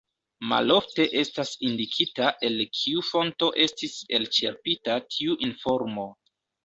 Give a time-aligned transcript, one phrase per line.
[0.51, 6.09] Malofte estas indikita el kiu fonto estis elĉerpita tiu informo.